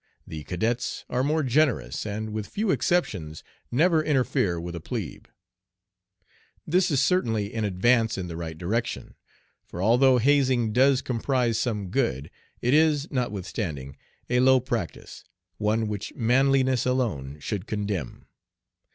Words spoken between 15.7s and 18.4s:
which manliness alone should condemn.